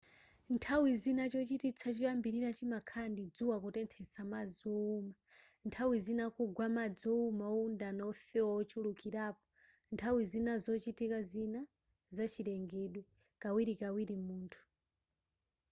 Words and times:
nthawi 0.53 0.91
zina 1.03 1.23
chochititsa 1.31 1.87
choyambirira 1.95 2.49
chimakhala 2.57 3.07
ndi 3.11 3.23
dzuwa 3.35 3.57
kutenthetsa 3.63 4.21
madzi 4.31 4.61
owuma 4.75 5.13
nthawi 5.67 5.97
zina 6.05 6.25
kugwa 6.35 6.65
madzi 6.75 7.03
owuma 7.13 7.43
owundana 7.53 8.01
wofewa 8.09 8.51
ochulukirapo 8.61 9.43
nthawi 9.93 10.21
zina 10.31 10.53
zochitika 10.63 11.19
zina 11.31 11.61
za 12.15 12.25
chilengedwe 12.33 13.01
kawirikawiri 13.41 14.15
munthu 14.27 14.61